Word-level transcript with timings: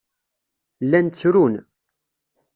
Llan 0.83 1.07
ttrun. 1.09 1.55